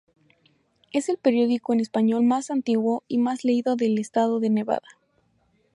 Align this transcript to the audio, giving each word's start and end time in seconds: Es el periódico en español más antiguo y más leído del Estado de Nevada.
Es 0.91 1.09
el 1.09 1.19
periódico 1.19 1.73
en 1.73 1.79
español 1.79 2.23
más 2.25 2.49
antiguo 2.49 3.03
y 3.07 3.19
más 3.19 3.43
leído 3.43 3.75
del 3.75 3.99
Estado 3.99 4.39
de 4.39 4.49
Nevada. 4.49 4.81